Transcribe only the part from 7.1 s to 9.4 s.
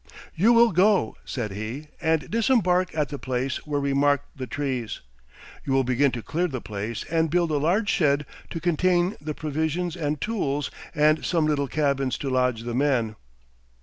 and build a large shed to contain the